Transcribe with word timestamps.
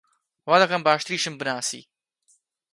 وا 0.47 0.55
دەکەم 0.61 0.81
باشتریشم 0.87 1.35
بناسی! 1.39 1.81